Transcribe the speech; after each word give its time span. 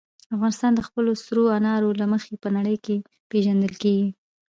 افغانستان 0.35 0.71
د 0.75 0.81
خپلو 0.87 1.11
سرو 1.23 1.43
انارو 1.57 1.89
له 2.01 2.05
مخې 2.13 2.33
په 2.43 2.49
نړۍ 2.57 2.77
کې 2.85 2.95
پېژندل 3.29 3.73
کېږي. 3.83 4.09